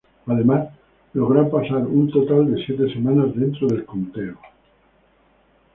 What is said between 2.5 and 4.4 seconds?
de siete semanas dentro del conteo.